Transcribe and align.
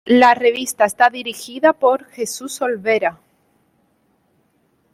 La 0.09 0.33
revista 0.33 0.83
está 0.85 1.11
dirigida 1.11 1.73
por 1.73 2.05
Jesús 2.05 2.59
Olvera. 2.63 3.19